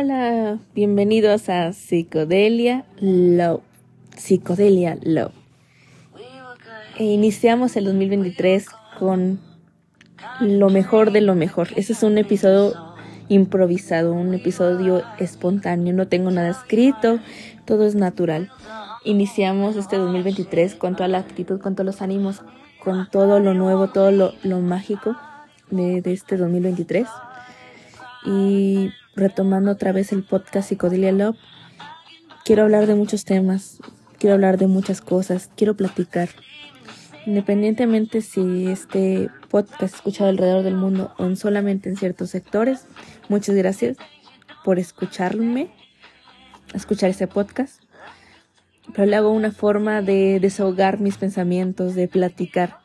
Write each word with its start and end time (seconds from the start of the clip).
Hola, 0.00 0.60
bienvenidos 0.76 1.48
a 1.48 1.72
Psicodelia 1.72 2.84
Love. 3.00 3.62
Psicodelia 4.16 4.96
Love. 5.02 5.32
E 6.98 7.04
iniciamos 7.06 7.74
el 7.76 7.86
2023 7.86 8.66
con 8.96 9.40
lo 10.38 10.70
mejor 10.70 11.10
de 11.10 11.20
lo 11.20 11.34
mejor. 11.34 11.70
Ese 11.74 11.94
es 11.94 12.04
un 12.04 12.16
episodio 12.16 12.76
improvisado, 13.28 14.12
un 14.12 14.34
episodio 14.34 15.02
espontáneo. 15.18 15.92
No 15.92 16.06
tengo 16.06 16.30
nada 16.30 16.50
escrito, 16.50 17.18
todo 17.64 17.84
es 17.84 17.96
natural. 17.96 18.52
Iniciamos 19.04 19.74
este 19.74 19.96
2023 19.96 20.76
con 20.76 20.94
toda 20.94 21.08
la 21.08 21.18
actitud, 21.18 21.60
con 21.60 21.74
todos 21.74 21.86
los 21.86 22.02
ánimos, 22.02 22.42
con 22.84 23.10
todo 23.10 23.40
lo 23.40 23.52
nuevo, 23.52 23.88
todo 23.88 24.12
lo, 24.12 24.60
mágico 24.60 25.16
de, 25.72 26.02
de 26.02 26.12
este 26.12 26.36
2023. 26.36 27.08
Y 28.30 28.92
retomando 29.16 29.70
otra 29.70 29.92
vez 29.92 30.12
el 30.12 30.22
podcast 30.22 30.68
Psicodelia 30.68 31.12
Love, 31.12 31.38
quiero 32.44 32.64
hablar 32.64 32.86
de 32.86 32.94
muchos 32.94 33.24
temas, 33.24 33.78
quiero 34.18 34.34
hablar 34.34 34.58
de 34.58 34.66
muchas 34.66 35.00
cosas, 35.00 35.50
quiero 35.56 35.78
platicar. 35.78 36.28
Independientemente 37.24 38.20
si 38.20 38.66
este 38.66 39.30
podcast 39.48 39.82
es 39.82 39.94
escuchado 39.94 40.28
alrededor 40.28 40.62
del 40.62 40.74
mundo 40.74 41.14
o 41.16 41.24
en 41.24 41.38
solamente 41.38 41.88
en 41.88 41.96
ciertos 41.96 42.28
sectores, 42.28 42.84
muchas 43.30 43.54
gracias 43.54 43.96
por 44.62 44.78
escucharme, 44.78 45.70
escuchar 46.74 47.08
este 47.08 47.28
podcast. 47.28 47.82
Pero 48.92 49.06
le 49.06 49.16
hago 49.16 49.30
una 49.30 49.52
forma 49.52 50.02
de 50.02 50.38
desahogar 50.38 51.00
mis 51.00 51.16
pensamientos, 51.16 51.94
de 51.94 52.08
platicar. 52.08 52.80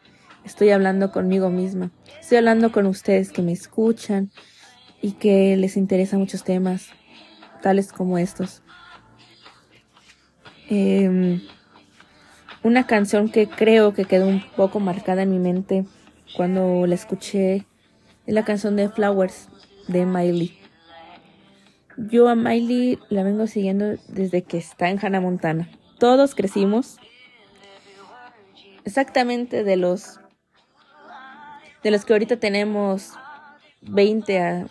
Estoy 0.46 0.70
hablando 0.70 1.12
conmigo 1.12 1.50
misma. 1.50 1.92
Estoy 2.22 2.38
hablando 2.38 2.72
con 2.72 2.86
ustedes 2.86 3.34
que 3.34 3.42
me 3.42 3.52
escuchan, 3.52 4.32
y 5.04 5.12
que 5.12 5.58
les 5.58 5.76
interesan 5.76 6.22
muchos 6.22 6.46
temas, 6.46 6.88
tales 7.62 7.92
como 7.92 8.18
estos. 8.18 8.64
Em, 10.70 11.42
una 12.64 12.88
canción 12.88 13.28
que 13.28 13.50
creo 13.50 13.94
que 13.94 14.06
quedó 14.06 14.28
un 14.28 14.42
poco 14.56 14.80
marcada 14.80 15.24
en 15.24 15.30
mi 15.30 15.40
mente 15.40 15.84
cuando 16.38 16.88
la 16.88 16.96
escuché 16.96 17.66
es 18.26 18.34
la 18.34 18.46
canción 18.46 18.78
de 18.78 18.88
Flowers 18.88 19.50
de 19.90 20.06
Miley. 20.06 20.58
Yo 21.98 22.30
a 22.30 22.36
Miley 22.36 22.98
la 23.10 23.24
vengo 23.24 23.46
siguiendo 23.46 23.98
desde 24.08 24.44
que 24.44 24.58
está 24.58 24.90
en 24.90 25.06
Hannah 25.06 25.20
Montana. 25.20 25.70
Todos 26.00 26.34
crecimos 26.34 26.96
exactamente 28.86 29.66
de 29.66 29.76
los 29.76 30.22
de 31.84 31.92
los 31.92 32.06
que 32.06 32.14
ahorita 32.14 32.38
tenemos 32.38 33.12
20 33.82 34.40
a 34.40 34.68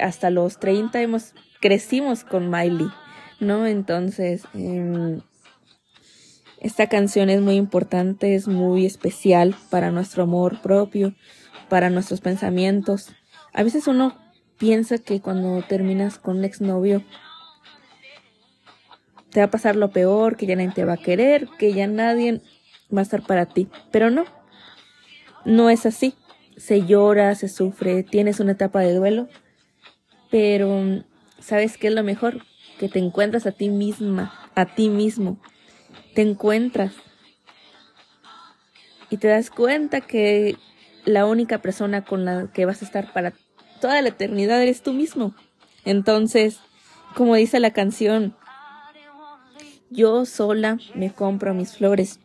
hasta 0.00 0.30
los 0.30 0.58
30 0.58 1.00
hemos, 1.00 1.34
crecimos 1.60 2.24
con 2.24 2.50
Miley, 2.50 2.88
¿no? 3.40 3.66
Entonces, 3.66 4.44
em, 4.54 5.20
esta 6.60 6.88
canción 6.88 7.30
es 7.30 7.40
muy 7.40 7.56
importante, 7.56 8.34
es 8.34 8.46
muy 8.46 8.86
especial 8.86 9.56
para 9.70 9.90
nuestro 9.90 10.24
amor 10.24 10.60
propio, 10.60 11.14
para 11.68 11.90
nuestros 11.90 12.20
pensamientos. 12.20 13.14
A 13.52 13.62
veces 13.62 13.86
uno 13.86 14.16
piensa 14.58 14.98
que 14.98 15.20
cuando 15.20 15.62
terminas 15.62 16.18
con 16.18 16.38
un 16.38 16.44
exnovio 16.44 17.02
te 19.30 19.40
va 19.40 19.46
a 19.46 19.50
pasar 19.50 19.76
lo 19.76 19.90
peor, 19.90 20.36
que 20.36 20.46
ya 20.46 20.56
nadie 20.56 20.72
te 20.72 20.84
va 20.84 20.94
a 20.94 20.98
querer, 20.98 21.48
que 21.58 21.72
ya 21.72 21.86
nadie 21.86 22.42
va 22.94 23.00
a 23.00 23.02
estar 23.02 23.22
para 23.22 23.46
ti, 23.46 23.68
pero 23.90 24.10
no, 24.10 24.24
no 25.44 25.70
es 25.70 25.86
así 25.86 26.14
se 26.60 26.84
llora, 26.84 27.34
se 27.34 27.48
sufre, 27.48 28.02
tienes 28.02 28.38
una 28.38 28.52
etapa 28.52 28.80
de 28.80 28.94
duelo, 28.94 29.28
pero 30.30 31.02
¿sabes 31.38 31.78
qué 31.78 31.88
es 31.88 31.94
lo 31.94 32.04
mejor? 32.04 32.44
Que 32.78 32.88
te 32.88 32.98
encuentras 32.98 33.46
a 33.46 33.52
ti 33.52 33.70
misma, 33.70 34.50
a 34.54 34.66
ti 34.66 34.90
mismo. 34.90 35.40
Te 36.14 36.22
encuentras 36.22 36.92
y 39.08 39.16
te 39.16 39.28
das 39.28 39.50
cuenta 39.50 40.02
que 40.02 40.56
la 41.04 41.26
única 41.26 41.58
persona 41.58 42.04
con 42.04 42.24
la 42.24 42.48
que 42.52 42.66
vas 42.66 42.82
a 42.82 42.84
estar 42.84 43.12
para 43.12 43.32
toda 43.80 44.00
la 44.02 44.10
eternidad 44.10 44.62
eres 44.62 44.82
tú 44.82 44.92
mismo. 44.92 45.34
Entonces, 45.84 46.60
como 47.14 47.36
dice 47.36 47.58
la 47.58 47.72
canción, 47.72 48.36
yo 49.88 50.26
sola 50.26 50.78
me 50.94 51.10
compro 51.10 51.54
mis 51.54 51.76
flores, 51.76 52.20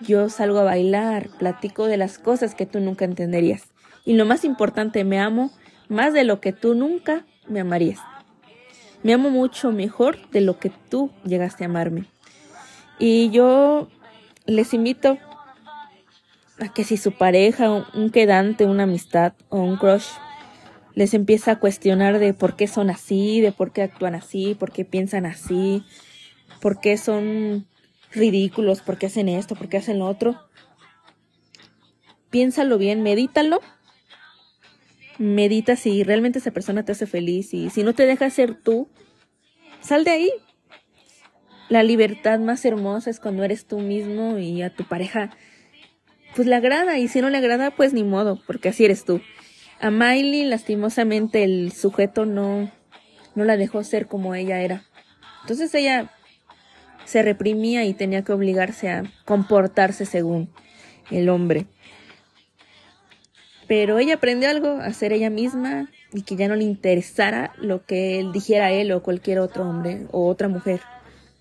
yo 0.00 0.28
salgo 0.28 0.58
a 0.58 0.64
bailar, 0.64 1.28
platico 1.38 1.86
de 1.86 1.96
las 1.96 2.18
cosas 2.18 2.54
que 2.54 2.66
tú 2.66 2.80
nunca 2.80 3.04
entenderías. 3.04 3.64
Y 4.04 4.14
lo 4.14 4.24
más 4.26 4.44
importante, 4.44 5.04
me 5.04 5.18
amo 5.18 5.50
más 5.88 6.12
de 6.12 6.24
lo 6.24 6.40
que 6.40 6.52
tú 6.52 6.74
nunca 6.74 7.24
me 7.48 7.60
amarías. 7.60 8.00
Me 9.02 9.12
amo 9.12 9.30
mucho 9.30 9.70
mejor 9.72 10.18
de 10.30 10.40
lo 10.40 10.58
que 10.58 10.70
tú 10.70 11.10
llegaste 11.24 11.64
a 11.64 11.66
amarme. 11.66 12.04
Y 12.98 13.30
yo 13.30 13.88
les 14.46 14.72
invito 14.74 15.18
a 16.58 16.72
que 16.72 16.84
si 16.84 16.96
su 16.96 17.12
pareja, 17.12 17.86
un 17.94 18.10
quedante, 18.10 18.66
una 18.66 18.84
amistad 18.84 19.34
o 19.48 19.58
un 19.60 19.76
crush 19.76 20.06
les 20.94 21.12
empieza 21.12 21.52
a 21.52 21.58
cuestionar 21.58 22.18
de 22.18 22.34
por 22.34 22.56
qué 22.56 22.68
son 22.68 22.88
así, 22.88 23.40
de 23.40 23.52
por 23.52 23.72
qué 23.72 23.82
actúan 23.82 24.14
así, 24.14 24.54
por 24.54 24.70
qué 24.70 24.84
piensan 24.84 25.26
así, 25.26 25.84
por 26.60 26.80
qué 26.80 26.96
son 26.96 27.66
ridículos, 28.14 28.80
por 28.82 28.98
qué 28.98 29.06
hacen 29.06 29.28
esto, 29.28 29.54
por 29.54 29.68
qué 29.68 29.78
hacen 29.78 29.98
lo 29.98 30.06
otro. 30.06 30.40
Piénsalo 32.30 32.78
bien, 32.78 33.02
medítalo. 33.02 33.60
Medita 35.18 35.76
si 35.76 36.02
realmente 36.02 36.38
esa 36.38 36.50
persona 36.50 36.84
te 36.84 36.92
hace 36.92 37.06
feliz 37.06 37.54
y 37.54 37.70
si 37.70 37.84
no 37.84 37.94
te 37.94 38.06
deja 38.06 38.28
ser 38.30 38.60
tú, 38.60 38.88
sal 39.80 40.04
de 40.04 40.10
ahí. 40.10 40.30
La 41.68 41.82
libertad 41.82 42.40
más 42.40 42.64
hermosa 42.64 43.10
es 43.10 43.20
cuando 43.20 43.44
eres 43.44 43.66
tú 43.66 43.78
mismo 43.78 44.38
y 44.38 44.62
a 44.62 44.74
tu 44.74 44.84
pareja 44.84 45.30
pues 46.34 46.48
le 46.48 46.56
agrada 46.56 46.98
y 46.98 47.06
si 47.06 47.20
no 47.20 47.30
le 47.30 47.38
agrada 47.38 47.70
pues 47.70 47.92
ni 47.92 48.02
modo, 48.02 48.40
porque 48.46 48.70
así 48.70 48.84
eres 48.84 49.04
tú. 49.04 49.20
A 49.80 49.90
Miley 49.90 50.44
lastimosamente 50.44 51.44
el 51.44 51.72
sujeto 51.72 52.26
no 52.26 52.70
no 53.34 53.44
la 53.44 53.56
dejó 53.56 53.82
ser 53.84 54.06
como 54.06 54.34
ella 54.34 54.60
era. 54.60 54.84
Entonces 55.42 55.74
ella 55.74 56.10
se 57.04 57.22
reprimía 57.22 57.84
y 57.84 57.94
tenía 57.94 58.22
que 58.22 58.32
obligarse 58.32 58.88
a 58.90 59.04
comportarse 59.24 60.06
según 60.06 60.50
el 61.10 61.28
hombre. 61.28 61.66
Pero 63.66 63.98
ella 63.98 64.14
aprendió 64.14 64.50
algo, 64.50 64.78
a 64.80 64.92
ser 64.92 65.12
ella 65.12 65.30
misma 65.30 65.88
y 66.12 66.22
que 66.22 66.36
ya 66.36 66.48
no 66.48 66.56
le 66.56 66.64
interesara 66.64 67.52
lo 67.58 67.84
que 67.84 68.20
él 68.20 68.32
dijera 68.32 68.66
a 68.66 68.72
él 68.72 68.92
o 68.92 69.02
cualquier 69.02 69.38
otro 69.38 69.68
hombre 69.68 70.06
o 70.12 70.28
otra 70.28 70.48
mujer 70.48 70.80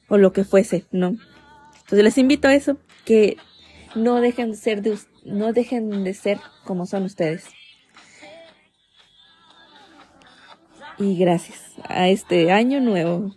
o 0.08 0.18
lo 0.18 0.32
que 0.32 0.44
fuese, 0.44 0.86
¿no? 0.92 1.18
Entonces 1.76 2.04
les 2.04 2.18
invito 2.18 2.48
a 2.48 2.56
eso, 2.56 2.78
que 3.06 3.38
no 3.96 4.22
dejen 4.22 4.52
de 4.52 4.58
ser, 4.58 4.82
de, 4.82 4.98
no 5.26 5.54
dejen 5.54 6.04
de 6.04 6.14
ser 6.14 6.40
como 6.64 6.86
son 6.86 7.04
ustedes. 7.04 7.46
Y 10.98 11.18
gracias 11.18 11.60
a 11.84 12.08
este 12.08 12.52
año 12.52 12.80
nuevo 12.80 13.36